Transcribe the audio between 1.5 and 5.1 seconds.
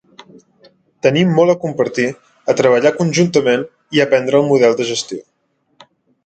a compartir, a treballar conjuntament i aprendre el model de